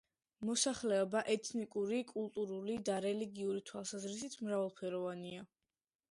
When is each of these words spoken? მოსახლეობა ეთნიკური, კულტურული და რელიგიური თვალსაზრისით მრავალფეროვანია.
მოსახლეობა 0.49 1.19
ეთნიკური, 1.33 1.99
კულტურული 2.11 2.77
და 2.89 2.95
რელიგიური 3.05 3.61
თვალსაზრისით 3.71 4.39
მრავალფეროვანია. 4.47 5.45